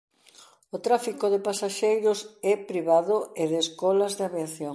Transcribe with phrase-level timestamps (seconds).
[0.75, 2.19] O tráfico de pasaxeiros
[2.53, 4.69] é privado e de escolas de aviación.